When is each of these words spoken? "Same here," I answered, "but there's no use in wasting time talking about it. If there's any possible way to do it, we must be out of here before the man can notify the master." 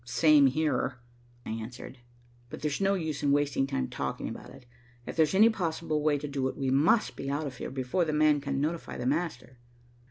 "Same 0.03 0.47
here," 0.47 0.95
I 1.45 1.51
answered, 1.51 1.99
"but 2.49 2.63
there's 2.63 2.81
no 2.81 2.95
use 2.95 3.21
in 3.21 3.31
wasting 3.31 3.67
time 3.67 3.87
talking 3.87 4.27
about 4.27 4.49
it. 4.49 4.65
If 5.05 5.15
there's 5.15 5.35
any 5.35 5.51
possible 5.51 6.01
way 6.01 6.17
to 6.17 6.27
do 6.27 6.47
it, 6.47 6.57
we 6.57 6.71
must 6.71 7.15
be 7.15 7.29
out 7.29 7.45
of 7.45 7.57
here 7.57 7.69
before 7.69 8.03
the 8.03 8.11
man 8.11 8.41
can 8.41 8.59
notify 8.59 8.97
the 8.97 9.05
master." 9.05 9.59